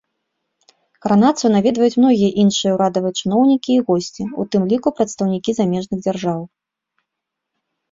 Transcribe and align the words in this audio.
Каранацыю 1.05 1.51
наведваюць 1.55 1.99
многія 2.03 2.29
іншыя 2.45 2.71
ўрадавыя 2.77 3.13
чыноўнікі 3.21 3.71
і 3.77 3.85
госці, 3.91 4.23
у 4.43 4.47
тым 4.55 4.67
ліку 4.73 4.87
прадстаўнікі 5.03 5.51
замежных 5.61 5.99
дзяржаў. 6.05 6.39